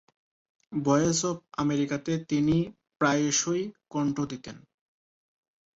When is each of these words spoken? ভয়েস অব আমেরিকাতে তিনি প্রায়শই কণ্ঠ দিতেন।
ভয়েস 0.71 1.19
অব 1.25 1.37
আমেরিকাতে 1.57 2.11
তিনি 2.29 2.57
প্রায়শই 2.99 3.63
কণ্ঠ 3.89 4.17
দিতেন। 4.25 4.57